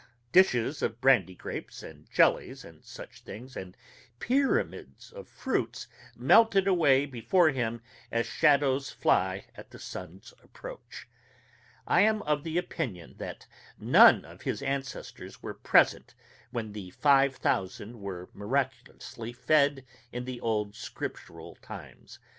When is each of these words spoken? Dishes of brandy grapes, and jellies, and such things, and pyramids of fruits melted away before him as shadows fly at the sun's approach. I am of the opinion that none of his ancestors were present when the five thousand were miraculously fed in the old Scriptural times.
Dishes 0.31 0.81
of 0.81 0.99
brandy 0.99 1.35
grapes, 1.35 1.83
and 1.83 2.09
jellies, 2.09 2.65
and 2.65 2.83
such 2.83 3.21
things, 3.21 3.55
and 3.55 3.77
pyramids 4.17 5.11
of 5.11 5.27
fruits 5.29 5.87
melted 6.15 6.67
away 6.67 7.05
before 7.05 7.49
him 7.51 7.83
as 8.11 8.25
shadows 8.25 8.89
fly 8.89 9.45
at 9.53 9.69
the 9.69 9.77
sun's 9.77 10.33
approach. 10.41 11.07
I 11.85 12.01
am 12.01 12.23
of 12.23 12.43
the 12.43 12.57
opinion 12.57 13.13
that 13.19 13.45
none 13.77 14.25
of 14.25 14.41
his 14.41 14.63
ancestors 14.63 15.43
were 15.43 15.53
present 15.53 16.15
when 16.49 16.71
the 16.73 16.89
five 16.89 17.35
thousand 17.35 17.99
were 18.01 18.27
miraculously 18.33 19.31
fed 19.33 19.85
in 20.11 20.25
the 20.25 20.41
old 20.41 20.73
Scriptural 20.75 21.57
times. 21.61 22.17